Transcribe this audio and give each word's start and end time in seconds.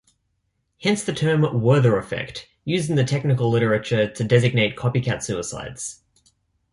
Hence 0.81 1.03
the 1.03 1.13
term 1.13 1.43
"Werther 1.61 1.95
effect", 1.95 2.47
used 2.65 2.89
in 2.89 2.95
the 2.95 3.03
technical 3.03 3.51
literature 3.51 4.07
to 4.09 4.23
designate 4.23 4.75
copycat 4.75 5.21
suicides. 5.21 6.01